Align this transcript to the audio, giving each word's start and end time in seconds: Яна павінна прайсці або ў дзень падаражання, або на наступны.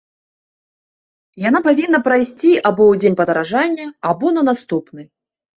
Яна 1.43 1.59
павінна 1.67 1.99
прайсці 2.09 2.51
або 2.71 2.83
ў 2.91 3.05
дзень 3.05 3.19
падаражання, 3.21 3.85
або 4.15 4.27
на 4.39 4.49
наступны. 4.53 5.01